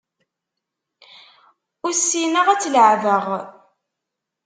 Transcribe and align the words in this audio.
Ur 1.85 1.93
ssineɣ 1.95 2.47
ad 2.49 2.59
tt-leεbeɣ. 2.59 3.25